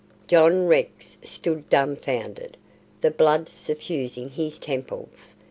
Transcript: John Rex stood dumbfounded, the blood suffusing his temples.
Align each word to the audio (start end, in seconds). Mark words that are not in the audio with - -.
John 0.25 0.65
Rex 0.65 1.19
stood 1.23 1.69
dumbfounded, 1.69 2.57
the 3.01 3.11
blood 3.11 3.47
suffusing 3.47 4.31
his 4.31 4.57
temples. 4.57 5.35